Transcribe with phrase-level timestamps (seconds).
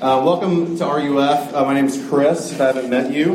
[0.00, 1.54] Uh, welcome to RUF.
[1.54, 2.52] Uh, my name is Chris.
[2.52, 3.32] If I haven't met you,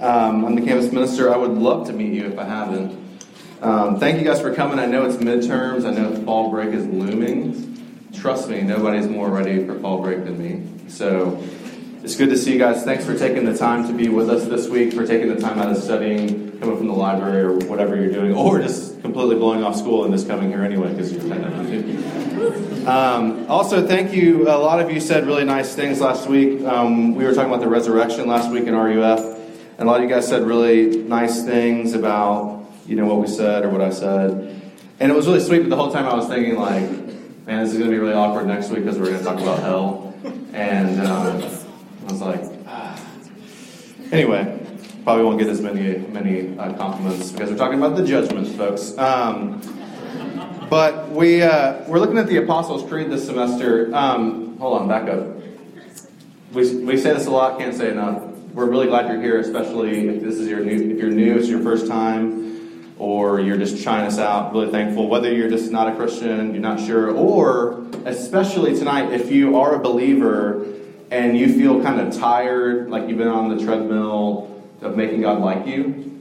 [0.00, 1.32] um, I'm the campus minister.
[1.32, 3.20] I would love to meet you if I haven't.
[3.60, 4.80] Um, thank you guys for coming.
[4.80, 5.86] I know it's midterms.
[5.86, 8.10] I know fall break is looming.
[8.12, 10.88] Trust me, nobody's more ready for fall break than me.
[10.88, 11.40] So
[12.02, 12.82] it's good to see you guys.
[12.82, 15.60] Thanks for taking the time to be with us this week, for taking the time
[15.60, 19.62] out of studying, coming from the library or whatever you're doing, or just completely blowing
[19.62, 22.21] off school and just coming here anyway because you're technically.
[22.86, 24.48] Um, also, thank you.
[24.48, 26.62] A lot of you said really nice things last week.
[26.64, 29.20] Um, we were talking about the resurrection last week in RUF,
[29.78, 33.28] and a lot of you guys said really nice things about you know what we
[33.28, 34.60] said or what I said,
[35.00, 35.60] and it was really sweet.
[35.60, 36.82] But the whole time I was thinking like,
[37.46, 39.40] man, this is going to be really awkward next week because we're going to talk
[39.40, 40.14] about hell,
[40.52, 41.00] and.
[41.00, 41.62] Um,
[42.02, 43.00] I was like, ah.
[44.10, 44.58] anyway,
[45.04, 48.98] probably won't get as many many uh, compliments because we're talking about the judgment, folks.
[50.72, 53.94] But we uh, we're looking at the Apostles' Creed this semester.
[53.94, 55.36] Um, hold on, back up.
[56.54, 58.22] We, we say this a lot, can't say enough.
[58.54, 61.46] We're really glad you're here, especially if this is your new if you're new, it's
[61.46, 64.54] your first time, or you're just trying us out.
[64.54, 65.10] Really thankful.
[65.10, 69.74] Whether you're just not a Christian, you're not sure, or especially tonight, if you are
[69.74, 70.66] a believer
[71.10, 75.38] and you feel kind of tired, like you've been on the treadmill of making God
[75.38, 76.11] like you,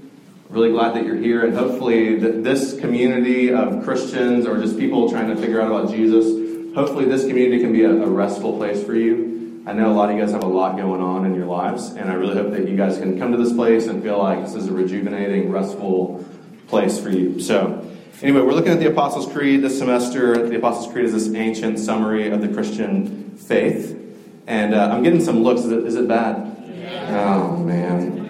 [0.52, 1.46] really glad that you're here.
[1.46, 5.90] And hopefully, th- this community of Christians or just people trying to figure out about
[5.90, 9.64] Jesus, hopefully, this community can be a, a restful place for you.
[9.66, 11.92] I know a lot of you guys have a lot going on in your lives,
[11.92, 14.42] and I really hope that you guys can come to this place and feel like
[14.42, 16.26] this is a rejuvenating, restful
[16.68, 17.40] place for you.
[17.40, 17.88] So,
[18.22, 20.48] anyway, we're looking at the Apostles' Creed this semester.
[20.48, 23.98] The Apostles' Creed is this ancient summary of the Christian faith.
[24.48, 25.62] And uh, I'm getting some looks.
[25.62, 26.58] Is it, is it bad?
[26.68, 27.36] Yeah.
[27.36, 28.21] Oh, man.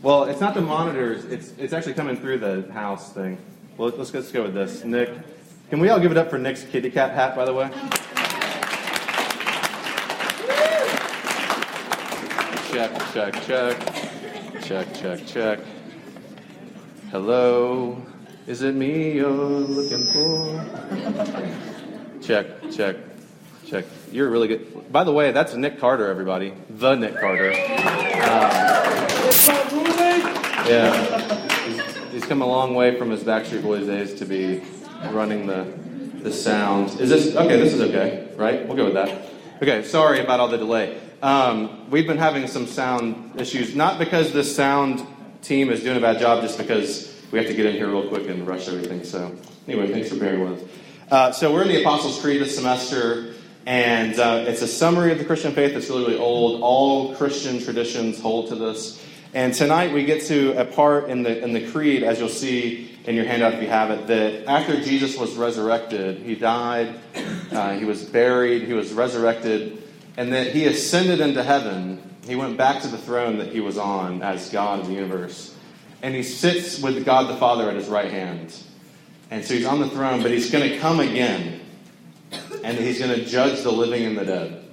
[0.00, 1.24] Well, it's not the monitors.
[1.24, 3.36] It's, it's actually coming through the house thing.
[3.76, 4.84] Well, let's, let's go with this.
[4.84, 5.10] Nick,
[5.70, 7.68] can we all give it up for Nick's kitty cat hat, by the way?
[12.70, 14.62] Check, check, check.
[14.62, 15.58] Check, check, check.
[17.10, 18.00] Hello.
[18.46, 20.64] Is it me you're looking for?
[22.22, 22.96] Check, check,
[23.66, 23.84] check.
[24.12, 24.92] You're really good.
[24.92, 26.54] By the way, that's Nick Carter, everybody.
[26.70, 27.50] The Nick Carter.
[27.50, 28.77] Um,
[30.68, 31.66] yeah.
[31.66, 34.62] He's, he's come a long way from his Backstreet Boys days to be
[35.10, 35.64] running the,
[36.22, 37.00] the sound.
[37.00, 37.58] Is this okay?
[37.58, 38.66] This is okay, right?
[38.66, 39.30] We'll go with that.
[39.62, 41.00] Okay, sorry about all the delay.
[41.22, 45.04] Um, we've been having some sound issues, not because the sound
[45.42, 48.08] team is doing a bad job, just because we have to get in here real
[48.08, 49.04] quick and rush everything.
[49.04, 49.34] So,
[49.66, 50.68] anyway, thanks for bearing with us.
[51.10, 53.34] Uh, so, we're in the Apostles' Creed this semester,
[53.66, 56.60] and uh, it's a summary of the Christian faith that's really, really old.
[56.62, 59.04] All Christian traditions hold to this.
[59.34, 62.96] And tonight we get to a part in the, in the creed, as you'll see
[63.04, 66.94] in your handout if you have it, that after Jesus was resurrected, he died,
[67.52, 69.82] uh, he was buried, he was resurrected,
[70.16, 72.02] and that he ascended into heaven.
[72.26, 75.54] He went back to the throne that he was on as God of the universe.
[76.02, 78.54] And he sits with God the Father at his right hand.
[79.30, 81.60] And so he's on the throne, but he's going to come again.
[82.64, 84.64] And he's going to judge the living and the dead.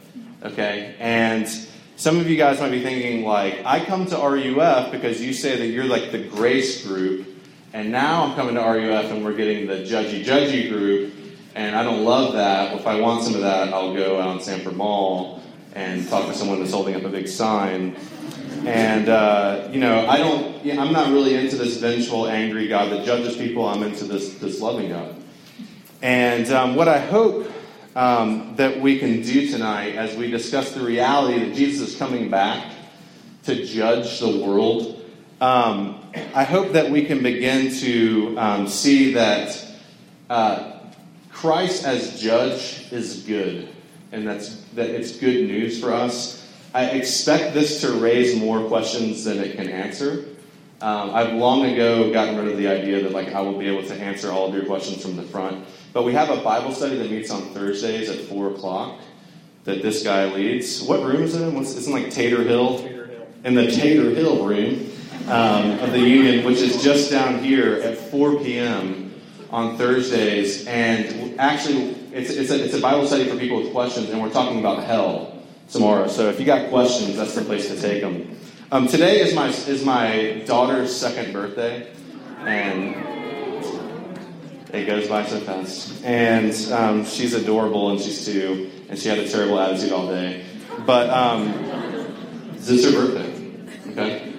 [0.44, 0.96] Okay?
[1.00, 1.48] And
[1.98, 5.58] some of you guys might be thinking, like, I come to RUF because you say
[5.58, 7.28] that you're like the grace group,
[7.74, 11.14] and now I'm coming to RUF and we're getting the judgy judgy group,
[11.56, 12.76] and I don't love that.
[12.76, 15.42] If I want some of that, I'll go out on Sanford Mall
[15.74, 17.96] and talk to someone that's holding up a big sign.
[18.66, 20.56] And uh, you know, I don't.
[20.66, 23.68] I'm not really into this vengeful, angry God that judges people.
[23.68, 25.16] I'm into this this loving God.
[26.02, 27.50] And um, what I hope
[27.96, 32.30] um, that we can do tonight as we discuss the reality that Jesus is coming
[32.30, 32.74] back
[33.44, 35.02] to judge the world.
[35.40, 36.02] Um,
[36.34, 39.66] I hope that we can begin to um, see that
[40.30, 40.80] uh,
[41.32, 43.70] Christ as judge is good,
[44.12, 46.50] and that's that it's good news for us.
[46.74, 50.26] I expect this to raise more questions than it can answer.
[50.82, 53.88] Um, I've long ago gotten rid of the idea that like I will be able
[53.88, 55.66] to answer all of your questions from the front.
[55.96, 59.00] But we have a Bible study that meets on Thursdays at four o'clock
[59.64, 60.84] that this guy leads.
[60.84, 61.56] What room is it in?
[61.56, 62.80] What's, it's in like Tater Hill.
[62.80, 63.28] Tater Hill.
[63.46, 64.92] In the Tater Hill room
[65.30, 69.14] um, of the Union, which is just down here at 4 p.m.
[69.52, 70.68] on Thursdays.
[70.68, 74.34] And actually, it's, it's, a, it's a Bible study for people with questions, and we're
[74.34, 75.42] talking about hell
[75.72, 76.10] tomorrow.
[76.10, 78.38] So if you got questions, that's the place to take them.
[78.70, 81.90] Um, today is my is my daughter's second birthday,
[82.40, 83.15] and
[84.74, 86.04] it goes by so fast.
[86.04, 90.44] And um, she's adorable, and she's two, and she had a terrible attitude all day.
[90.86, 91.54] But um,
[92.54, 94.34] this is her birthday, okay?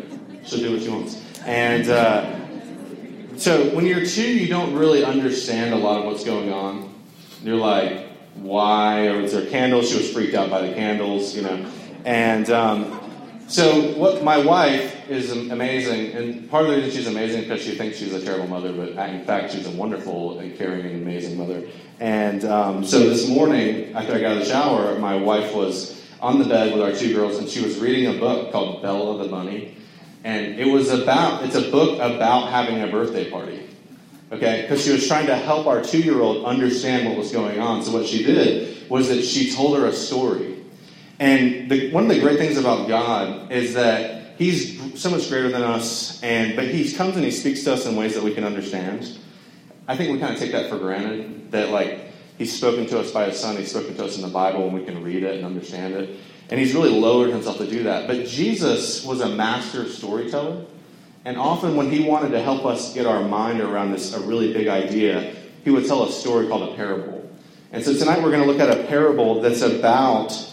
[0.45, 1.23] She'll do what she wants.
[1.45, 6.53] And uh, so when you're two, you don't really understand a lot of what's going
[6.53, 6.95] on.
[7.43, 9.89] You're like, why, or was there candles?
[9.91, 11.71] She was freaked out by the candles, you know.
[12.05, 13.01] And um,
[13.49, 17.77] so, what my wife is amazing, and part of the reason she's amazing because she
[17.77, 21.39] thinks she's a terrible mother, but in fact, she's a wonderful and caring and amazing
[21.39, 21.63] mother.
[22.01, 26.05] And um, so, this morning, after I got out of the shower, my wife was
[26.21, 29.23] on the bed with our two girls, and she was reading a book called Bella
[29.23, 29.77] the Bunny.
[30.25, 33.63] And it was about, it's a book about having a birthday party.
[34.33, 34.63] Okay?
[34.63, 37.85] Because she was trying to help our two year old understand what was going on.
[37.85, 40.56] So, what she did was that she told her a story.
[41.19, 45.49] And the, one of the great things about God is that He's so much greater
[45.49, 48.35] than us, and but He comes and He speaks to us in ways that we
[48.35, 49.19] can understand.
[49.89, 53.11] I think we kind of take that for granted that like He's spoken to us
[53.13, 55.37] by His Son, He's spoken to us in the Bible, and we can read it
[55.37, 56.19] and understand it.
[56.51, 58.07] And He's really lowered Himself to do that.
[58.07, 60.67] But Jesus was a master storyteller,
[61.25, 64.53] and often when He wanted to help us get our mind around this a really
[64.53, 65.35] big idea,
[65.65, 67.27] He would tell a story called a parable.
[67.73, 70.53] And so tonight we're going to look at a parable that's about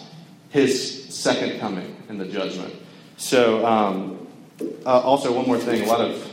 [0.53, 2.71] his second coming in the judgment.
[3.17, 4.27] So, um,
[4.85, 6.31] uh, also, one more thing, a lot of,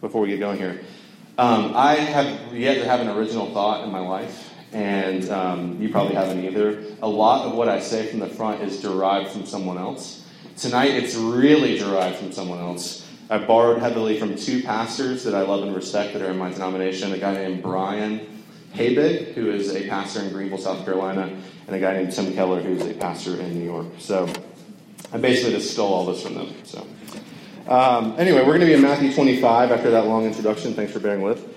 [0.00, 0.80] before we get going here,
[1.36, 5.90] um, I have yet to have an original thought in my life, and um, you
[5.90, 6.82] probably haven't either.
[7.02, 10.26] A lot of what I say from the front is derived from someone else.
[10.56, 13.06] Tonight, it's really derived from someone else.
[13.28, 16.50] I borrowed heavily from two pastors that I love and respect that are in my
[16.50, 18.42] denomination a guy named Brian
[18.72, 21.38] Habig, who is a pastor in Greenville, South Carolina,
[21.68, 23.86] and a guy named Tim Keller, who's a pastor in New York.
[23.98, 24.26] So
[25.12, 26.54] I basically just stole all this from them.
[26.64, 26.86] So
[27.68, 30.72] um, anyway, we're going to be in Matthew 25 after that long introduction.
[30.72, 31.56] Thanks for bearing with.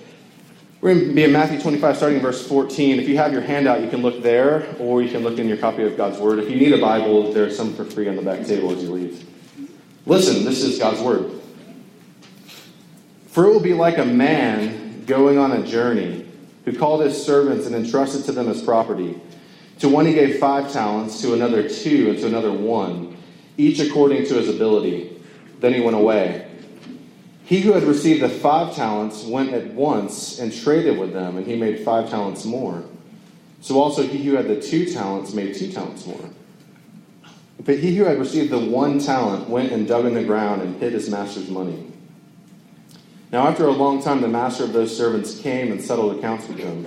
[0.82, 2.98] We're going to be in Matthew 25, starting in verse 14.
[2.98, 5.56] If you have your handout, you can look there, or you can look in your
[5.56, 6.40] copy of God's Word.
[6.40, 8.90] If you need a Bible, there's some for free on the back table as you
[8.90, 9.26] leave.
[10.04, 11.30] Listen, this is God's Word.
[13.28, 16.26] For it will be like a man going on a journey
[16.66, 19.18] who called his servants and entrusted to them his property.
[19.82, 23.16] To one he gave five talents, to another two, and to another one,
[23.56, 25.20] each according to his ability.
[25.58, 26.46] Then he went away.
[27.46, 31.44] He who had received the five talents went at once and traded with them, and
[31.44, 32.84] he made five talents more.
[33.60, 36.30] So also he who had the two talents made two talents more.
[37.64, 40.80] But he who had received the one talent went and dug in the ground and
[40.80, 41.88] hid his master's money.
[43.32, 46.58] Now, after a long time, the master of those servants came and settled accounts with
[46.58, 46.86] them.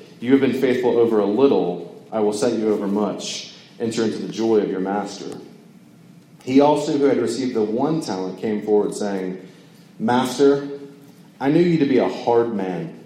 [0.21, 3.55] You have been faithful over a little, I will set you over much.
[3.79, 5.35] Enter into the joy of your master.
[6.43, 9.47] He also, who had received the one talent, came forward, saying,
[9.97, 10.79] Master,
[11.39, 13.03] I knew you to be a hard man,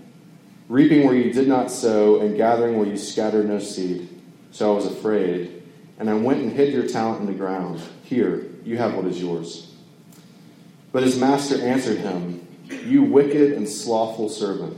[0.67, 4.09] reaping where you did not sow, and gathering where you scattered no seed.
[4.51, 5.63] So I was afraid,
[5.97, 7.81] and I went and hid your talent in the ground.
[8.03, 9.73] Here, you have what is yours.
[10.91, 12.45] But his master answered him,
[12.85, 14.77] you wicked and slothful servant.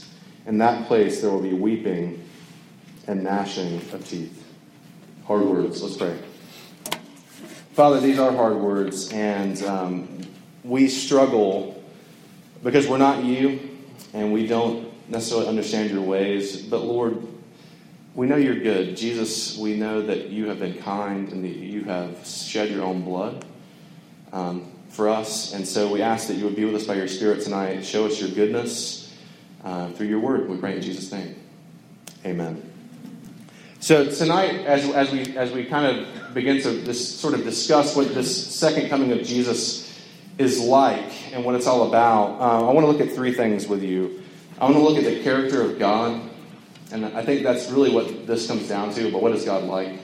[0.45, 2.23] In that place there will be weeping
[3.07, 4.45] and gnashing of teeth.
[5.25, 5.81] Hard words.
[5.81, 6.17] Let's pray.
[7.73, 10.21] Father, these are hard words, and um,
[10.63, 11.81] we struggle
[12.63, 13.59] because we're not you,
[14.13, 16.61] and we don't necessarily understand your ways.
[16.61, 17.25] But Lord,
[18.13, 18.97] we know you're good.
[18.97, 23.03] Jesus, we know that you have been kind and that you have shed your own
[23.03, 23.45] blood.
[24.33, 25.53] Um, for us.
[25.53, 27.85] And so we ask that you would be with us by your Spirit tonight.
[27.85, 29.00] Show us your goodness
[29.63, 30.49] uh, through your word.
[30.49, 31.35] We pray in Jesus' name.
[32.25, 32.61] Amen.
[33.79, 37.95] So tonight, as, as, we, as we kind of begin to this, sort of discuss
[37.95, 39.99] what this second coming of Jesus
[40.37, 43.67] is like and what it's all about, uh, I want to look at three things
[43.67, 44.21] with you.
[44.59, 46.21] I want to look at the character of God,
[46.91, 49.99] and I think that's really what this comes down to, but what is God like?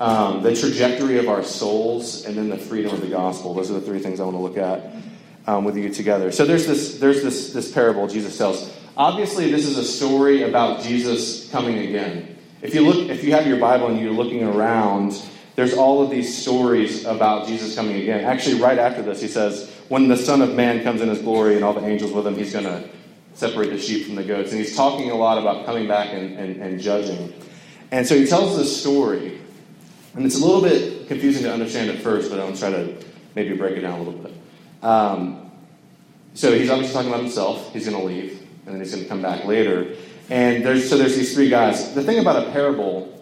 [0.00, 3.54] um, the trajectory of our souls, and then the freedom of the gospel.
[3.54, 4.92] Those are the three things I want to look at
[5.46, 6.30] um, with you together.
[6.30, 8.76] So there's this there's this this parable Jesus tells.
[8.98, 12.36] Obviously, this is a story about Jesus coming again.
[12.62, 15.22] If you look, if you have your Bible and you're looking around,
[15.54, 18.24] there's all of these stories about Jesus coming again.
[18.24, 21.54] Actually, right after this, he says, when the Son of Man comes in his glory
[21.54, 22.88] and all the angels with him, he's going to
[23.34, 24.50] separate the sheep from the goats.
[24.50, 27.32] And he's talking a lot about coming back and, and, and judging.
[27.92, 29.40] And so he tells this story.
[30.14, 32.96] And it's a little bit confusing to understand at first, but I'll try to
[33.36, 34.34] maybe break it down a little bit.
[34.82, 35.52] Um,
[36.34, 37.72] so he's obviously talking about himself.
[37.72, 38.37] He's going to leave,
[38.68, 39.96] and then he's going to come back later.
[40.28, 41.94] And there's, so there's these three guys.
[41.94, 43.14] The thing about a parable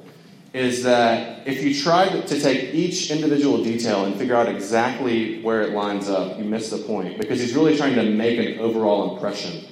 [0.52, 5.62] is that if you try to take each individual detail and figure out exactly where
[5.62, 9.14] it lines up, you miss the point because he's really trying to make an overall
[9.14, 9.64] impression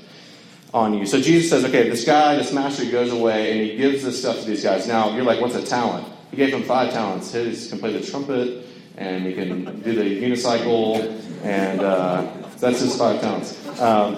[0.72, 1.06] on you.
[1.06, 4.40] So Jesus says, okay, this guy, this master goes away and he gives this stuff
[4.40, 4.86] to these guys.
[4.86, 6.06] Now, you're like, what's a talent?
[6.30, 7.32] He gave them five talents.
[7.32, 8.66] His can play the trumpet
[8.96, 13.58] and he can do the unicycle, and uh, that's his five talents.
[13.80, 14.16] Um,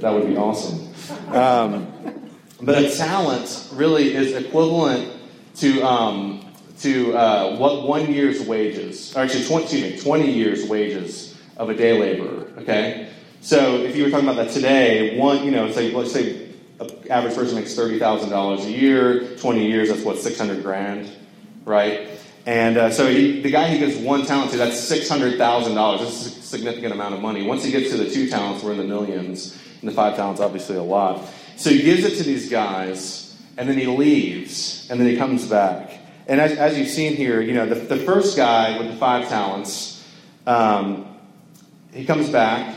[0.00, 0.88] that would be awesome.
[1.34, 1.86] Um,
[2.62, 5.12] but a talent really is equivalent
[5.56, 6.44] to um,
[6.80, 11.68] to uh, what one year's wages, or actually 20, excuse me, 20 years wages of
[11.68, 12.46] a day laborer.
[12.58, 16.48] Okay, so if you were talking about that today, one, you know, say let's say
[16.80, 21.10] an average person makes thirty thousand dollars a year, 20 years, that's what 600 grand,
[21.64, 22.08] right?
[22.46, 25.74] And uh, so he, the guy he gives one talent to, that's six hundred thousand
[25.74, 26.00] dollars.
[26.00, 27.46] That's a significant amount of money.
[27.46, 30.40] Once he gets to the two talents, we're in the millions, and the five talents,
[30.40, 31.28] obviously, a lot.
[31.56, 35.46] So he gives it to these guys and then he leaves, and then he comes
[35.46, 35.98] back.
[36.26, 39.28] And as, as you've seen here, you know, the, the first guy with the five
[39.28, 40.02] talents,
[40.46, 41.14] um,
[41.92, 42.74] he comes back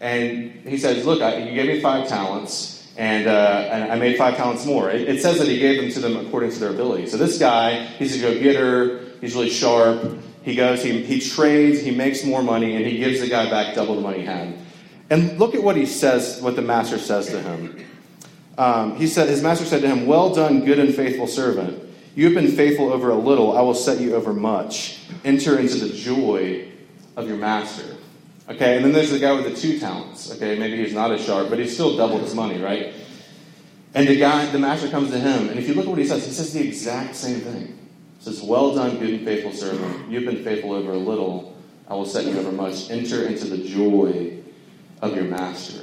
[0.00, 4.18] and he says, Look, I, you gave me five talents, and, uh, and I made
[4.18, 4.90] five talents more.
[4.90, 7.06] It, it, says that he gave them to them according to their ability.
[7.06, 10.18] So this guy, he's a go getter, he's really sharp.
[10.42, 13.74] He goes, he, he trades, he makes more money, and he gives the guy back
[13.74, 14.54] double the money he had.
[15.10, 17.84] And look at what he says, what the master says to him.
[18.58, 21.82] Um, he said, his master said to him, Well done, good and faithful servant.
[22.14, 25.00] You have been faithful over a little, I will set you over much.
[25.24, 26.68] Enter into the joy
[27.14, 27.96] of your master.
[28.48, 30.32] Okay, and then there's the guy with the two talents.
[30.32, 32.94] Okay, maybe he's not as sharp, but he's still doubled his money, right?
[33.94, 36.06] And the guy, the master comes to him, and if you look at what he
[36.06, 37.78] says, he says the exact same thing.
[38.18, 40.10] He says, Well done, good and faithful servant.
[40.10, 41.56] You've been faithful over a little,
[41.88, 42.90] I will set you over much.
[42.90, 44.35] Enter into the joy
[45.06, 45.82] of your master.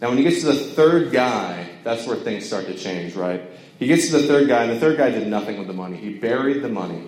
[0.00, 3.42] Now, when he gets to the third guy, that's where things start to change, right?
[3.78, 5.96] He gets to the third guy, and the third guy did nothing with the money.
[5.96, 7.02] He buried the money.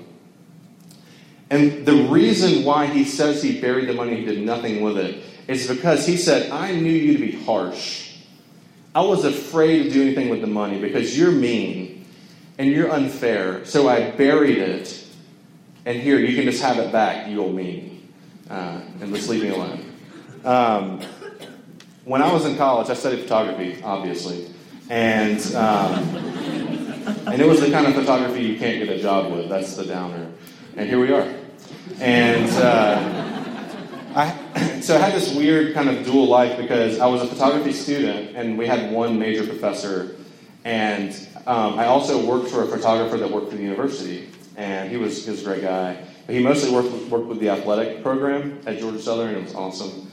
[1.51, 5.23] And the reason why he says he buried the money, he did nothing with it,
[5.47, 8.17] is because he said, I knew you to be harsh.
[8.95, 12.07] I was afraid to do anything with the money because you're mean
[12.59, 13.65] and you're unfair.
[13.65, 15.05] So I buried it.
[15.85, 18.13] And here, you can just have it back, you old mean.
[18.51, 19.93] Uh, and just leave me alone.
[20.45, 21.01] Um,
[22.07, 24.47] when I was in college, I studied photography, obviously,
[24.89, 25.93] and um,
[27.27, 29.49] and it was the kind of photography you can't get a job with.
[29.49, 30.31] That's the downer,
[30.77, 31.29] and here we are.
[31.99, 33.61] And uh,
[34.15, 37.73] I so I had this weird kind of dual life because I was a photography
[37.73, 40.15] student, and we had one major professor,
[40.65, 41.11] and
[41.49, 45.25] um, I also worked for a photographer that worked for the university, and he was
[45.25, 46.05] he was a great guy.
[46.27, 49.43] But he mostly worked with, worked with the athletic program at Georgia Southern, and it
[49.43, 50.06] was awesome.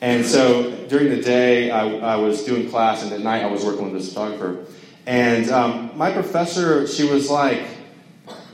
[0.00, 3.64] And so during the day, I, I, was doing class, and at night, I was
[3.64, 4.64] working with this photographer.
[5.06, 7.62] And um, my professor, she was like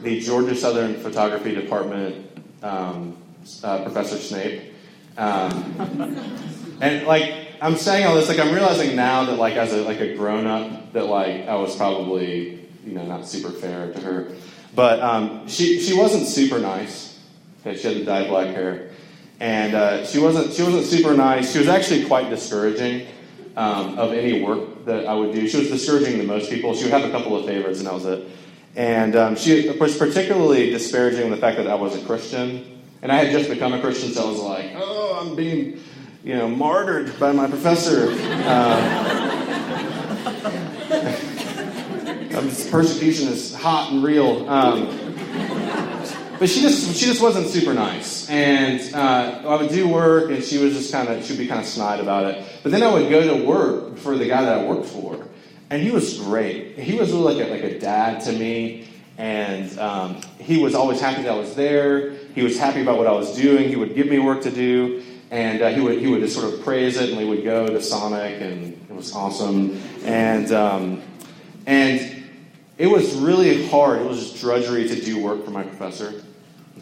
[0.02, 3.16] the Georgia Southern Photography Department um,
[3.62, 4.72] uh, Professor Snape.
[5.16, 6.28] Um,
[6.80, 10.00] and like, I'm saying all this, like, I'm realizing now that, like, as a, like
[10.00, 14.32] a grown up, that, like, I was probably, you know, not super fair to her.
[14.74, 17.18] But um, she, she wasn't super nice.
[17.60, 18.85] Okay, she had the dyed black hair
[19.40, 21.52] and uh, she wasn't she wasn't super nice.
[21.52, 23.06] She was actually quite discouraging
[23.56, 25.48] um, of any work that I would do.
[25.48, 26.74] She was discouraging to most people.
[26.74, 28.28] She would have a couple of favorites, and that was it.
[28.76, 33.16] And um, she was particularly disparaging the fact that I was a Christian, and I
[33.16, 35.80] had just become a Christian, so I was like, "Oh, I'm being,
[36.22, 38.14] you know, martyred by my professor."
[42.36, 44.48] Uh, this persecution is hot and real.
[44.48, 45.05] Um,
[46.38, 48.28] but she just she just wasn't super nice.
[48.28, 51.60] And uh, I would do work, and she was just kind of she'd be kind
[51.60, 52.44] of snide about it.
[52.62, 55.26] But then I would go to work for the guy that I worked for,
[55.70, 56.78] and he was great.
[56.78, 58.88] He was really like a, like a dad to me,
[59.18, 62.10] and um, he was always happy that I was there.
[62.34, 63.68] He was happy about what I was doing.
[63.68, 66.52] He would give me work to do, and uh, he would he would just sort
[66.52, 69.80] of praise it, and we would go to Sonic, and it was awesome.
[70.04, 71.02] And um,
[71.64, 72.24] and
[72.76, 74.02] it was really hard.
[74.02, 76.22] It was just drudgery to do work for my professor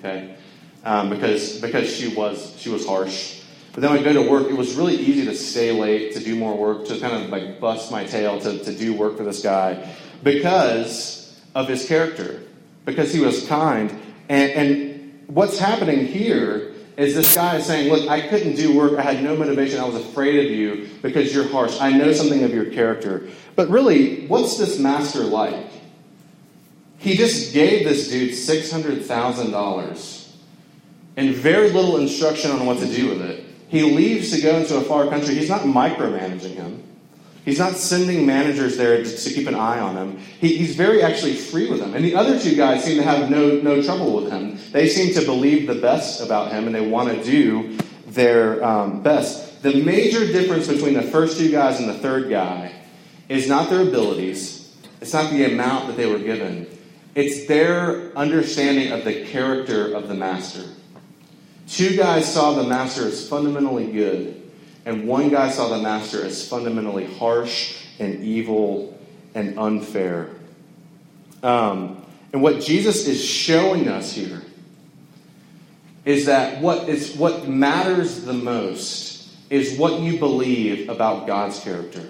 [0.04, 0.36] okay?
[0.84, 3.42] Um, because because she was she was harsh.
[3.72, 4.48] But then I'd go to work.
[4.48, 7.58] It was really easy to stay late, to do more work, to kind of like
[7.58, 9.92] bust my tail to, to do work for this guy,
[10.22, 12.40] because of his character
[12.84, 13.90] because he was kind.
[14.28, 18.98] And, and what's happening here is this guy is saying, Look, I couldn't do work.
[18.98, 19.80] I had no motivation.
[19.80, 21.80] I was afraid of you because you're harsh.
[21.80, 23.28] I know something of your character.
[23.56, 25.66] But really, what's this master like?
[27.04, 30.28] He just gave this dude $600,000
[31.18, 33.44] and very little instruction on what to do with it.
[33.68, 35.34] He leaves to go into a far country.
[35.34, 36.82] He's not micromanaging him.
[37.44, 40.16] He's not sending managers there to, keep an eye on him.
[40.16, 41.92] He, he's very actually free with them.
[41.92, 44.58] And the other two guys seem to have no, no trouble with him.
[44.72, 49.02] They seem to believe the best about him and they want to do their um,
[49.02, 49.62] best.
[49.62, 52.74] The major difference between the first two guys and the third guy
[53.28, 56.66] is not their abilities, it's not the amount that they were given,
[57.14, 60.64] it's their understanding of the character of the master.
[61.68, 64.44] Two guys saw the master as fundamentally good
[64.86, 68.98] and one guy saw the master as fundamentally harsh and evil
[69.34, 70.30] and unfair.
[71.42, 74.42] Um, and what Jesus is showing us here
[76.04, 82.06] is that what is what matters the most is what you believe about God's character.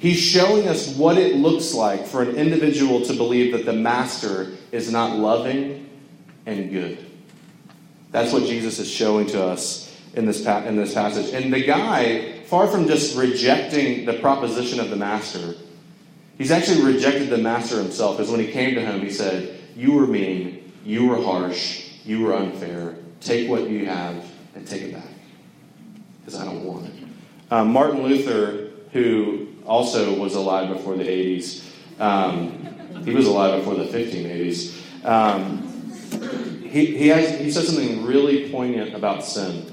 [0.00, 4.52] He's showing us what it looks like for an individual to believe that the master
[4.72, 5.90] is not loving
[6.46, 7.04] and good.
[8.10, 11.34] That's what Jesus is showing to us in this, in this passage.
[11.34, 15.54] And the guy, far from just rejecting the proposition of the master,
[16.38, 18.16] he's actually rejected the master himself.
[18.16, 22.22] Because when he came to him, he said, You were mean, you were harsh, you
[22.22, 22.96] were unfair.
[23.20, 25.04] Take what you have and take it back.
[26.20, 26.94] Because I don't want it.
[27.50, 29.39] Um, Martin Luther, who
[29.70, 31.62] also was alive before the 80s,
[32.00, 35.06] um, he was alive before the 1580s.
[35.06, 39.72] Um, he, he, has, he says something really poignant about sin.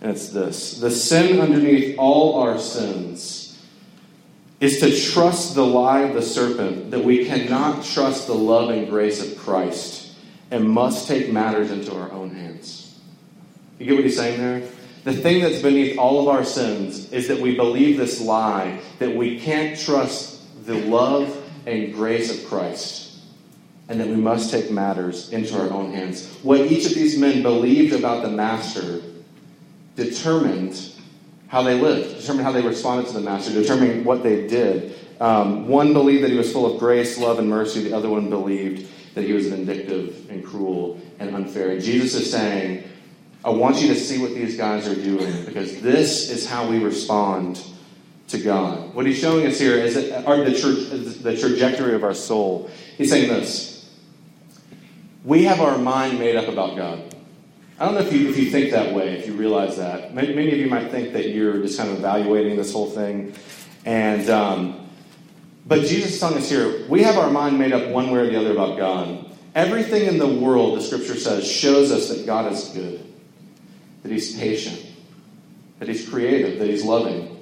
[0.00, 3.62] And it's this the sin underneath all our sins
[4.58, 8.88] is to trust the lie of the serpent that we cannot trust the love and
[8.88, 10.12] grace of Christ
[10.50, 12.98] and must take matters into our own hands.
[13.78, 14.68] You get what he's saying there?
[15.04, 19.14] The thing that's beneath all of our sins is that we believe this lie that
[19.14, 23.18] we can't trust the love and grace of Christ
[23.88, 26.28] and that we must take matters into our own hands.
[26.42, 29.00] What each of these men believed about the Master
[29.96, 30.92] determined
[31.48, 34.94] how they lived, determined how they responded to the master, determined what they did.
[35.20, 37.82] Um, one believed that he was full of grace, love, and mercy.
[37.82, 41.70] The other one believed that he was vindictive and cruel and unfair.
[41.70, 42.84] And Jesus is saying,
[43.44, 46.78] I want you to see what these guys are doing because this is how we
[46.78, 47.62] respond
[48.28, 48.94] to God.
[48.94, 52.70] What he's showing us here is the, the trajectory of our soul.
[52.96, 53.90] He's saying this
[55.24, 57.14] We have our mind made up about God.
[57.78, 60.14] I don't know if you, if you think that way, if you realize that.
[60.14, 63.32] Many, many of you might think that you're just kind of evaluating this whole thing.
[63.86, 64.86] And, um,
[65.66, 68.26] but Jesus is telling us here, we have our mind made up one way or
[68.26, 69.34] the other about God.
[69.54, 73.09] Everything in the world, the scripture says, shows us that God is good,
[74.02, 74.86] that He's patient,
[75.78, 77.36] that He's creative, that He's loving.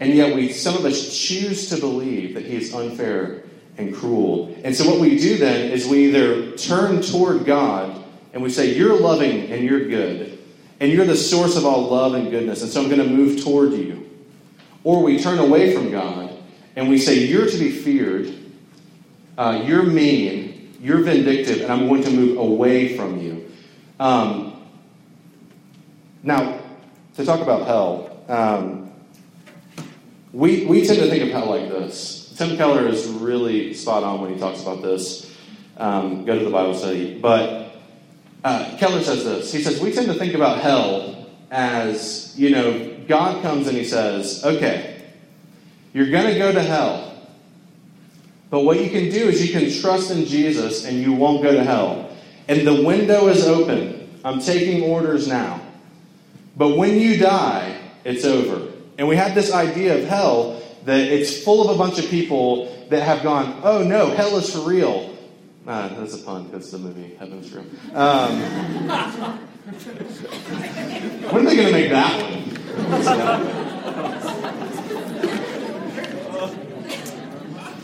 [0.00, 3.42] And yet, we, some of us choose to believe that He is unfair
[3.78, 4.54] and cruel.
[4.64, 8.74] And so, what we do then is we either turn toward God and we say,
[8.74, 10.38] You're loving and you're good,
[10.80, 13.42] and you're the source of all love and goodness, and so I'm going to move
[13.42, 14.08] toward you.
[14.84, 16.32] Or we turn away from God
[16.76, 18.32] and we say, You're to be feared,
[19.36, 23.50] uh, you're mean, you're vindictive, and I'm going to move away from you.
[23.98, 24.47] Um,
[26.22, 26.60] now,
[27.14, 28.92] to talk about hell, um,
[30.32, 32.34] we, we tend to think of hell like this.
[32.36, 35.34] Tim Keller is really spot on when he talks about this.
[35.76, 37.18] Um, go to the Bible study.
[37.18, 37.72] But
[38.44, 39.52] uh, Keller says this.
[39.52, 43.84] He says, We tend to think about hell as, you know, God comes and he
[43.84, 45.04] says, Okay,
[45.92, 47.04] you're going to go to hell.
[48.50, 51.52] But what you can do is you can trust in Jesus and you won't go
[51.52, 52.10] to hell.
[52.48, 54.20] And the window is open.
[54.24, 55.60] I'm taking orders now.
[56.58, 58.72] But when you die, it's over.
[58.98, 62.74] And we have this idea of hell that it's full of a bunch of people
[62.90, 65.16] that have gone, oh no, hell is for real.
[65.66, 67.66] Uh, that's a pun because the movie Heaven's Real.
[67.94, 68.40] Um,
[71.30, 72.44] when are they going to make that one?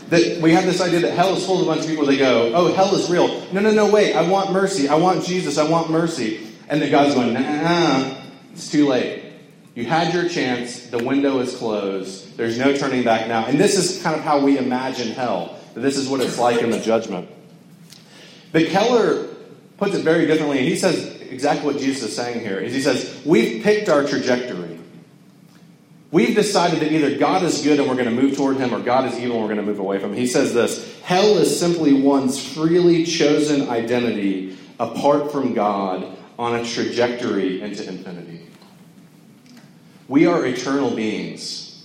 [0.09, 2.07] that we have this idea that hell is full of a bunch of people.
[2.07, 3.87] They go, "Oh, hell is real." No, no, no.
[3.91, 4.15] Wait.
[4.15, 4.87] I want mercy.
[4.87, 5.59] I want Jesus.
[5.59, 6.47] I want mercy.
[6.67, 8.14] And the God's going, "Nah,
[8.55, 9.23] it's too late.
[9.75, 10.87] You had your chance.
[10.87, 12.35] The window is closed.
[12.37, 15.59] There's no turning back now." And this is kind of how we imagine hell.
[15.75, 17.29] This is what it's like in the judgment.
[18.51, 19.27] But Keller
[19.77, 22.57] puts it very differently, and he says exactly what Jesus is saying here.
[22.59, 24.79] Is he says, We've picked our trajectory.
[26.11, 28.79] We've decided that either God is good and we're going to move toward him, or
[28.79, 30.17] God is evil and we're going to move away from him.
[30.17, 36.65] He says this Hell is simply one's freely chosen identity apart from God on a
[36.65, 38.44] trajectory into infinity.
[40.07, 41.83] We are eternal beings.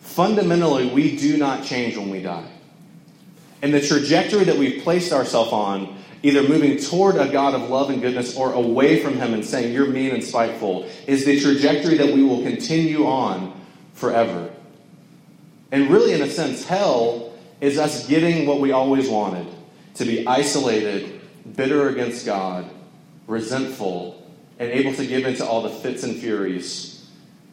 [0.00, 2.48] Fundamentally, we do not change when we die.
[3.62, 7.90] And the trajectory that we've placed ourselves on, either moving toward a God of love
[7.90, 11.96] and goodness or away from Him and saying, You're mean and spiteful, is the trajectory
[11.96, 13.60] that we will continue on
[13.94, 14.50] forever.
[15.72, 19.46] And really, in a sense, hell is us getting what we always wanted
[19.94, 21.20] to be isolated,
[21.56, 22.70] bitter against God,
[23.26, 24.24] resentful,
[24.60, 26.97] and able to give into all the fits and furies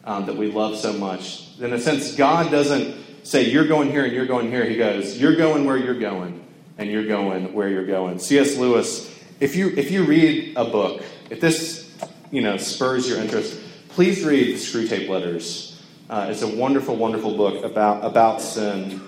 [0.06, 1.44] um, that we love so much.
[1.60, 4.64] In a sense, God doesn't say, You're going here and you're going here.
[4.64, 6.46] He goes, You're going where you're going,
[6.78, 8.18] and you're going where you're going.
[8.18, 8.56] C.S.
[8.56, 11.94] Lewis, if you, if you read a book, if this
[12.30, 15.82] you know, spurs your interest, please read the Screwtape Letters.
[16.08, 19.00] Uh, it's a wonderful, wonderful book about, about sin.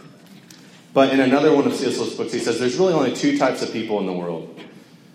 [0.93, 1.99] But in another one of C.S.
[1.99, 4.55] Lewis' books, he says there's really only two types of people in the world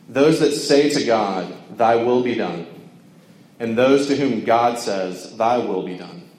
[0.09, 2.67] those that say to God, Thy will be done,
[3.59, 6.29] and those to whom God says, Thy will be done.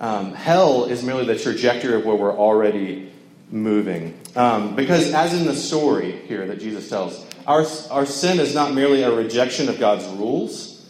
[0.00, 3.12] Um, hell is merely the trajectory of where we're already
[3.50, 4.18] moving.
[4.34, 8.74] Um, because, as in the story here that Jesus tells, our, our sin is not
[8.74, 10.88] merely a rejection of God's rules,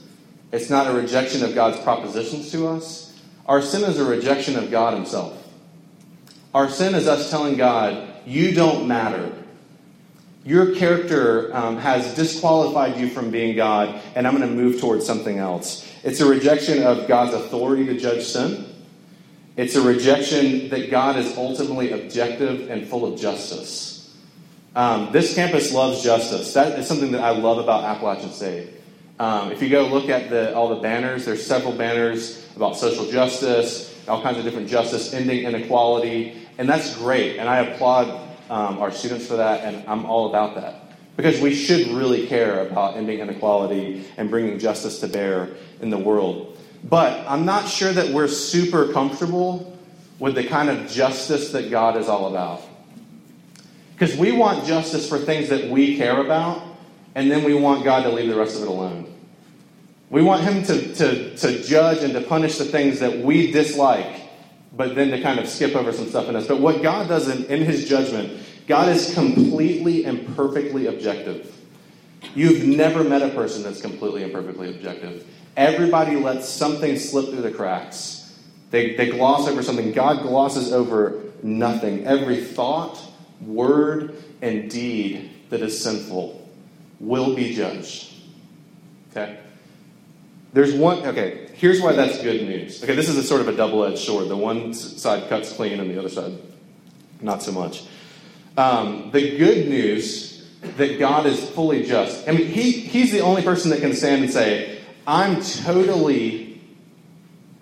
[0.52, 3.18] it's not a rejection of God's propositions to us.
[3.46, 5.36] Our sin is a rejection of God Himself.
[6.54, 9.32] Our sin is us telling God, You don't matter.
[10.44, 15.04] Your character um, has disqualified you from being God, and I'm going to move towards
[15.04, 15.86] something else.
[16.02, 18.66] It's a rejection of God's authority to judge sin.
[19.56, 24.16] It's a rejection that God is ultimately objective and full of justice.
[24.74, 26.54] Um, this campus loves justice.
[26.54, 28.70] That is something that I love about Appalachian State.
[29.18, 33.10] Um, if you go look at the, all the banners, there's several banners about social
[33.10, 37.36] justice, all kinds of different justice, ending inequality, and that's great.
[37.36, 40.96] And I applaud um, our students for that, and I'm all about that.
[41.16, 45.98] Because we should really care about ending inequality and bringing justice to bear in the
[45.98, 46.58] world.
[46.84, 49.78] But I'm not sure that we're super comfortable
[50.18, 52.62] with the kind of justice that God is all about.
[53.92, 56.62] Because we want justice for things that we care about,
[57.14, 59.12] and then we want God to leave the rest of it alone.
[60.08, 64.19] We want Him to, to, to judge and to punish the things that we dislike,
[64.72, 66.46] but then to kind of skip over some stuff in us.
[66.46, 71.56] But what God does in, in His judgment, God is completely and perfectly objective.
[72.34, 75.26] You've never met a person that's completely and perfectly objective.
[75.56, 78.38] Everybody lets something slip through the cracks.
[78.70, 79.92] They, they gloss over something.
[79.92, 82.06] God glosses over nothing.
[82.06, 83.02] Every thought,
[83.40, 86.48] word, and deed that is sinful
[87.00, 88.12] will be judged.
[89.10, 89.38] Okay?
[90.52, 92.82] There's one, okay, here's why that's good news.
[92.82, 94.28] Okay, this is a sort of a double edged sword.
[94.28, 96.32] The one side cuts clean and the other side,
[97.20, 97.84] not so much.
[98.56, 102.28] Um, the good news that God is fully just.
[102.28, 106.60] I mean, he, He's the only person that can stand and say, I'm totally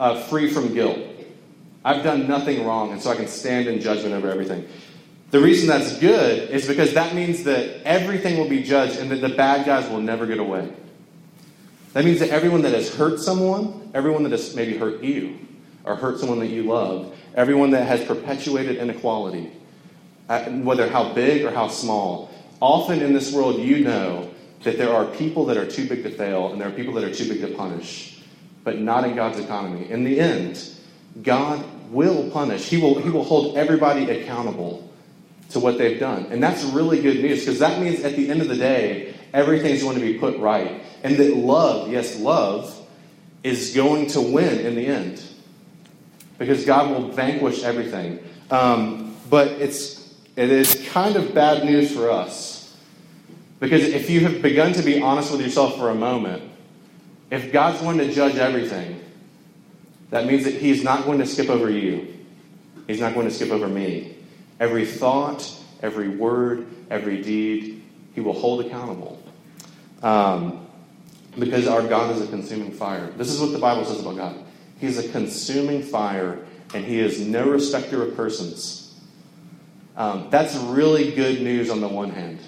[0.01, 0.99] uh, free from guilt.
[1.85, 4.67] I've done nothing wrong, and so I can stand in judgment over everything.
[5.31, 9.21] The reason that's good is because that means that everything will be judged and that
[9.21, 10.73] the bad guys will never get away.
[11.99, 15.37] That means that everyone that has hurt someone, everyone that has maybe hurt you,
[15.83, 19.51] or hurt someone that you love, everyone that has perpetuated inequality,
[20.29, 22.31] uh, whether how big or how small,
[22.61, 24.31] often in this world you know
[24.63, 27.03] that there are people that are too big to fail and there are people that
[27.03, 28.23] are too big to punish,
[28.63, 29.91] but not in God's economy.
[29.91, 30.71] In the end,
[31.25, 32.69] God will punish.
[32.69, 34.89] He will, he will hold everybody accountable
[35.51, 36.27] to what they've done.
[36.31, 39.83] And that's really good news because that means at the end of the day, everything's
[39.83, 40.85] going to be put right.
[41.03, 42.75] And that love, yes, love,
[43.43, 45.23] is going to win in the end
[46.39, 48.19] because God will vanquish everything.
[48.51, 52.77] Um, but it's, it is kind of bad news for us
[53.61, 56.43] because if you have begun to be honest with yourself for a moment,
[57.31, 59.01] if God's going to judge everything,
[60.11, 62.15] that means that He's not going to skip over you.
[62.87, 64.17] He's not going to skip over me.
[64.61, 65.51] Every thought,
[65.83, 67.83] every word, every deed,
[68.15, 69.23] He will hold accountable.
[70.03, 70.68] Um,
[71.39, 73.11] because our God is a consuming fire.
[73.17, 74.37] This is what the Bible says about God.
[74.79, 76.39] He is a consuming fire,
[76.75, 78.95] and He is no respecter of persons.
[79.97, 82.39] Um, that's really good news on the one hand.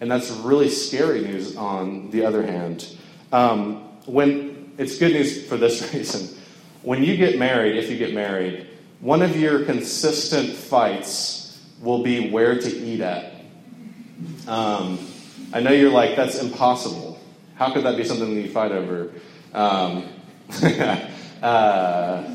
[0.00, 2.86] And that's really scary news on the other hand.
[3.32, 6.36] Um, when it's good news for this reason.
[6.82, 8.66] When you get married, if you get married,
[9.00, 13.32] one of your consistent fights will be where to eat at.
[14.46, 14.98] Um,
[15.52, 17.13] I know you're like, that's impossible.
[17.56, 19.12] How could that be something you fight over?
[19.52, 20.08] Um,
[21.44, 22.34] Uh,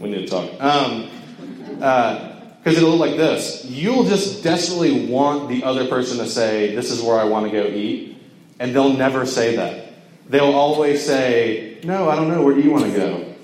[0.00, 0.50] we need to talk.
[0.62, 1.10] Um,
[1.76, 3.66] because it'll look like this.
[3.66, 7.52] You'll just desperately want the other person to say, This is where I want to
[7.52, 8.16] go eat.
[8.58, 9.92] And they'll never say that.
[10.28, 12.42] They'll always say, No, I don't know.
[12.42, 13.34] Where do you want to go?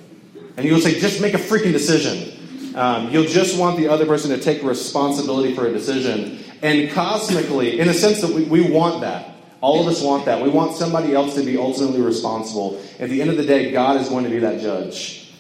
[0.56, 2.74] And you'll say, Just make a freaking decision.
[2.74, 6.42] Um, you'll just want the other person to take responsibility for a decision.
[6.62, 9.31] And cosmically, in a sense that we, we want that.
[9.62, 10.42] All of us want that.
[10.42, 12.83] We want somebody else to be ultimately responsible.
[12.98, 15.33] At the end of the day, God is going to be that judge.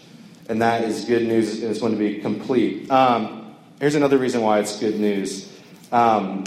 [0.48, 2.88] And that is good news, and it's going to be complete.
[2.88, 5.52] Um, here's another reason why it's good news.
[5.90, 6.44] Um,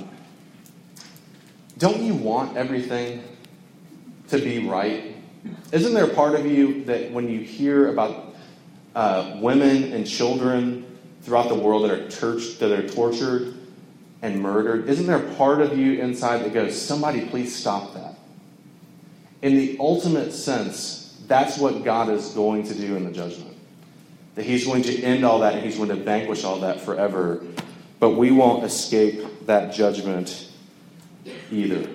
[1.77, 3.21] don't you want everything
[4.29, 5.13] to be right?
[5.73, 8.35] Isn't there a part of you that when you hear about
[8.95, 13.54] uh, women and children throughout the world that are, church, that are tortured
[14.25, 18.15] and murdered, isn't there a part of you inside that goes, somebody please stop that?
[19.43, 23.55] In the ultimate sense, that's what God is going to do in the judgment.
[24.33, 27.45] That He's going to end all that and He's going to vanquish all that forever.
[27.99, 30.49] But we won't escape that judgment
[31.51, 31.87] either.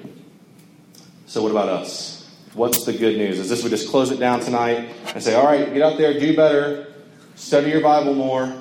[1.26, 2.30] So, what about us?
[2.54, 3.40] What's the good news?
[3.40, 6.18] Is this we just close it down tonight and say, all right, get out there,
[6.18, 6.94] do better,
[7.34, 8.54] study your Bible more,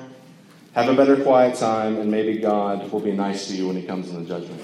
[0.74, 3.82] have a better quiet time, and maybe God will be nice to you when He
[3.82, 4.60] comes in the judgment?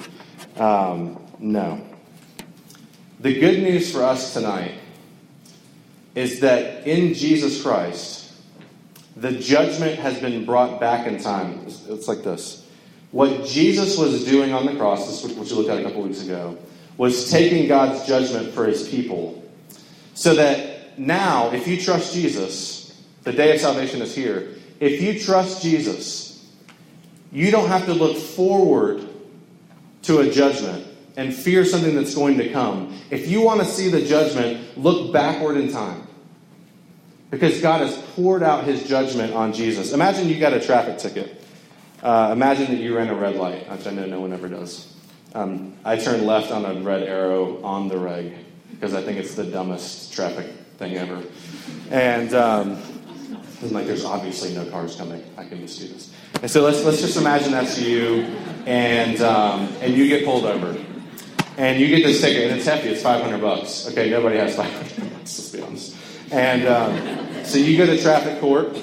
[0.57, 1.85] Um, no.
[3.21, 4.75] The good news for us tonight
[6.14, 8.33] is that in Jesus Christ,
[9.16, 11.66] the judgment has been brought back in time.
[11.66, 12.66] It's like this.
[13.12, 16.59] What Jesus was doing on the cross, which we looked at a couple weeks ago,
[16.97, 19.42] was taking God's judgment for his people.
[20.14, 24.56] So that now, if you trust Jesus, the day of salvation is here.
[24.80, 26.46] If you trust Jesus,
[27.32, 29.06] you don't have to look forward
[30.02, 30.86] to a judgment
[31.16, 32.98] and fear something that's going to come.
[33.10, 36.06] If you want to see the judgment, look backward in time.
[37.30, 39.92] Because God has poured out his judgment on Jesus.
[39.92, 41.42] Imagine you got a traffic ticket.
[42.02, 44.94] Uh, imagine that you ran a red light, which I know no one ever does.
[45.34, 48.32] Um, I turn left on a red arrow on the reg
[48.70, 50.46] because I think it's the dumbest traffic
[50.78, 51.22] thing ever.
[51.90, 52.95] And um,
[53.62, 55.23] like, there's obviously no cars coming.
[55.37, 56.12] I can just do this.
[56.42, 58.23] And so let's let's just imagine that's you,
[58.66, 60.77] and um, and you get pulled over,
[61.57, 62.88] and you get this ticket, and it's hefty.
[62.88, 63.88] It's 500 bucks.
[63.90, 65.38] Okay, nobody has 500 bucks.
[65.38, 65.97] Let's be honest.
[66.31, 68.77] And um, so you go to traffic court,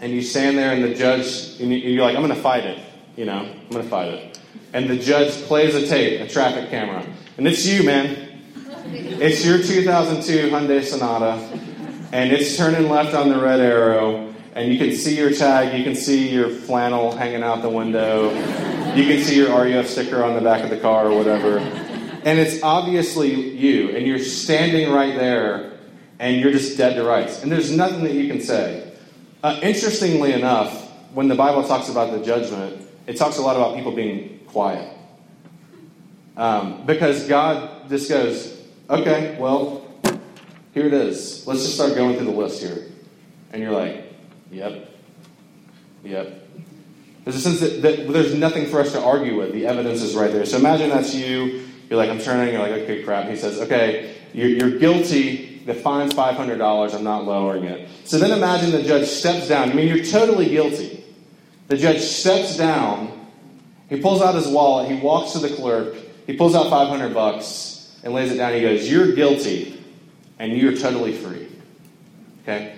[0.00, 2.78] and you stand there, and the judge, and you're like, I'm going to fight it.
[3.16, 4.38] You know, I'm going to fight it
[4.72, 7.04] and the judge plays a tape, a traffic camera.
[7.36, 8.42] And it's you, man.
[8.86, 11.36] It's your 2002 Hyundai Sonata,
[12.12, 15.84] and it's turning left on the red arrow, and you can see your tag, you
[15.84, 18.30] can see your flannel hanging out the window,
[18.94, 21.58] you can see your RUF sticker on the back of the car or whatever.
[21.58, 25.78] And it's obviously you, and you're standing right there,
[26.18, 27.42] and you're just dead to rights.
[27.42, 28.92] And there's nothing that you can say.
[29.42, 33.76] Uh, interestingly enough, when the Bible talks about the judgment, it talks a lot about
[33.76, 34.92] people being quiet.
[36.36, 39.87] Um, because God just goes, okay, well,
[40.78, 41.46] here it is.
[41.46, 42.86] Let's just start going through the list here.
[43.52, 44.04] And you're like,
[44.50, 44.90] yep,
[46.04, 46.48] yep.
[47.24, 49.52] There's a sense that, that there's nothing for us to argue with.
[49.52, 50.46] The evidence is right there.
[50.46, 51.66] So imagine that's you.
[51.90, 52.54] You're like, I'm turning.
[52.54, 53.28] You're like, okay, crap.
[53.28, 55.62] He says, okay, you're, you're guilty.
[55.66, 56.94] The fine's $500.
[56.94, 57.88] I'm not lowering it.
[58.04, 59.70] So then imagine the judge steps down.
[59.70, 61.04] I mean, you're totally guilty.
[61.66, 63.18] The judge steps down
[63.88, 65.94] he pulls out his wallet, he walks to the clerk,
[66.26, 68.52] he pulls out 500 bucks and lays it down.
[68.52, 69.77] He goes, You're guilty,
[70.38, 71.48] and you're totally free.
[72.42, 72.74] Okay?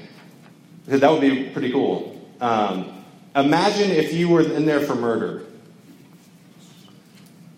[0.86, 2.20] That would be pretty cool.
[2.40, 3.04] Um,
[3.36, 5.44] imagine if you were in there for murder.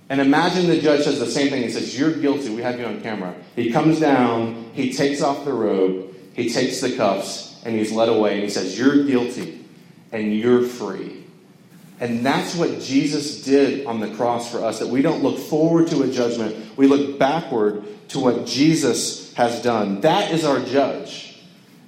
[0.09, 1.62] And imagine the judge says the same thing.
[1.62, 2.51] He says, You're guilty.
[2.51, 3.35] We have you on camera.
[3.57, 8.11] He comes down, he takes off the robe, he takes the cuffs, and he's led
[8.11, 8.35] away.
[8.35, 9.65] And he says, You're guilty,
[10.11, 11.25] and you're free.
[11.99, 15.88] And that's what Jesus did on the cross for us, that we don't look forward
[15.88, 20.01] to a judgment, we look backward to what Jesus has done.
[20.03, 21.40] That is our judge.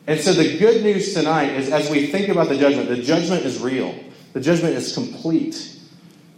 [0.06, 3.44] And so the good news tonight is as we think about the judgment, the judgment
[3.44, 3.94] is real,
[4.32, 5.70] the judgment is complete.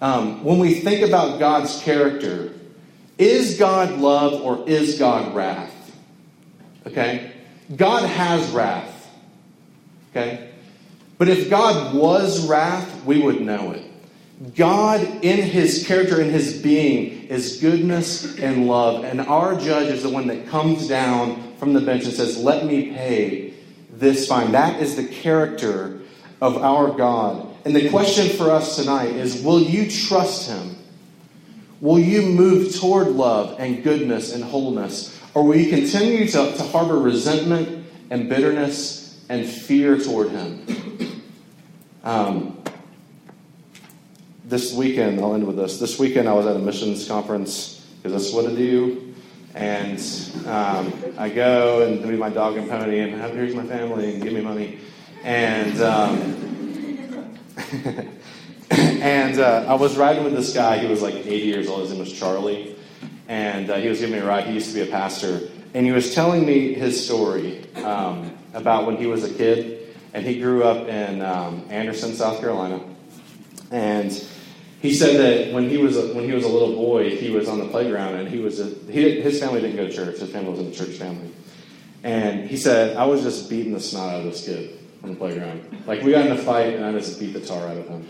[0.00, 2.52] Um, when we think about God's character,
[3.18, 5.72] is God love or is God wrath?
[6.86, 7.32] Okay?
[7.74, 9.10] God has wrath.
[10.10, 10.50] Okay?
[11.18, 13.82] But if God was wrath, we would know it.
[14.54, 19.04] God, in his character and his being, is goodness and love.
[19.04, 22.66] And our judge is the one that comes down from the bench and says, Let
[22.66, 23.54] me pay
[23.90, 24.52] this fine.
[24.52, 26.00] That is the character
[26.40, 27.46] of our God.
[27.64, 30.76] And the question for us tonight is Will you trust him?
[31.80, 35.18] Will you move toward love and goodness and wholeness?
[35.34, 41.22] Or will you continue to, to harbor resentment and bitterness and fear toward Him.
[42.04, 42.62] Um,
[44.46, 45.80] this weekend, I'll end with this.
[45.80, 49.14] This weekend, I was at a missions conference because that's what I do.
[49.54, 49.98] And
[50.46, 54.22] um, I go and meet my dog and pony, and have, here's my family, and
[54.22, 54.78] give me money.
[55.24, 57.38] And um,
[58.70, 60.78] and uh, I was riding with this guy.
[60.78, 61.80] He was like 80 years old.
[61.80, 62.76] His name was Charlie,
[63.26, 64.46] and uh, he was giving me a ride.
[64.46, 68.86] He used to be a pastor, and he was telling me his story um, about
[68.86, 72.80] when he was a kid, and he grew up in um, Anderson, South Carolina,
[73.70, 74.12] and
[74.86, 77.48] he said that when he was a, when he was a little boy, he was
[77.48, 80.18] on the playground and he was a, he, his family didn't go to church.
[80.18, 81.32] His family wasn't a church family,
[82.04, 85.16] and he said I was just beating the snot out of this kid on the
[85.16, 85.82] playground.
[85.86, 88.06] Like we got in a fight and I just beat the tar out of him.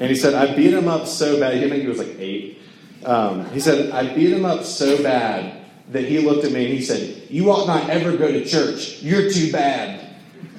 [0.00, 1.54] And he said I beat him up so bad.
[1.54, 2.58] I think he was like eight.
[3.06, 6.74] Um, he said I beat him up so bad that he looked at me and
[6.74, 9.00] he said, "You ought not ever go to church.
[9.02, 10.10] You're too bad."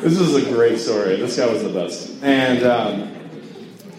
[0.00, 1.16] this is a great story.
[1.16, 2.22] This guy was the best.
[2.22, 3.17] And um,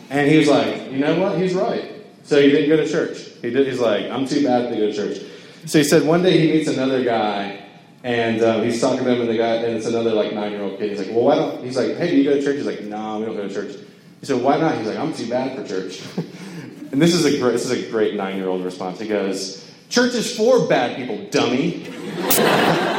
[0.09, 1.37] and he was like, you know what?
[1.37, 1.91] He's right.
[2.23, 3.19] So he didn't go to church.
[3.41, 3.67] He did.
[3.67, 5.23] He's like, I'm too bad to go to church.
[5.65, 7.63] So he said one day he meets another guy,
[8.03, 10.61] and um, he's talking to him, and the guy, and it's another like nine year
[10.61, 10.91] old kid.
[10.91, 11.63] He's like, well, why don't?
[11.63, 12.57] He's like, hey, do you go to church?
[12.57, 13.75] He's like, no, we don't go to church.
[14.19, 14.77] He said, why not?
[14.77, 16.01] He's like, I'm too bad for church.
[16.91, 18.99] and this is a great, this is a great nine year old response.
[18.99, 21.85] He goes, church is for bad people, dummy.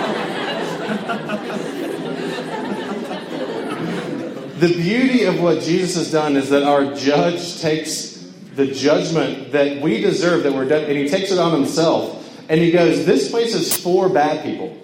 [4.61, 9.81] the beauty of what Jesus has done is that our judge takes the judgment that
[9.81, 12.16] we deserve, that we're done, and he takes it on himself.
[12.51, 14.77] And he goes, This place is for bad people.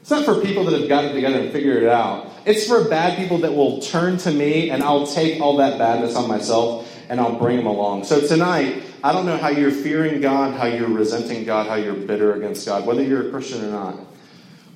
[0.00, 2.30] It's not for people that have gotten together and figured it out.
[2.46, 6.16] It's for bad people that will turn to me, and I'll take all that badness
[6.16, 8.04] on myself and I'll bring them along.
[8.04, 11.94] So tonight, I don't know how you're fearing God, how you're resenting God, how you're
[11.94, 13.98] bitter against God, whether you're a Christian or not.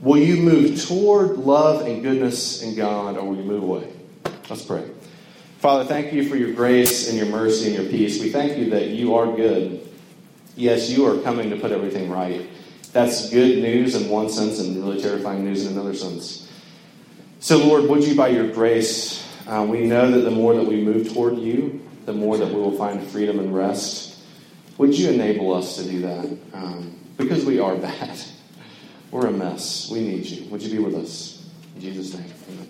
[0.01, 3.93] Will you move toward love and goodness in God, or will you move away?
[4.51, 4.85] Let's pray.
[5.59, 8.21] Father, thank you for your grace and your mercy and your peace.
[8.21, 9.87] We thank you that you are good.
[10.57, 12.49] Yes, you are coming to put everything right.
[12.93, 16.51] That's good news in one sense and really terrifying news in another sense.
[17.39, 20.83] So, Lord, would you, by your grace, uh, we know that the more that we
[20.83, 24.19] move toward you, the more that we will find freedom and rest.
[24.79, 26.39] Would you enable us to do that?
[26.55, 28.19] Um, because we are bad.
[29.13, 29.89] We're a mess.
[29.91, 30.51] We need you.
[30.51, 31.49] Would you be with us?
[31.77, 32.70] In Jesus' name, amen.